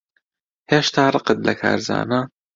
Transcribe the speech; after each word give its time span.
هێشتا 0.71 1.03
ڕقت 1.15 1.37
لە 1.47 1.53
کارزانە؟ 1.61 2.21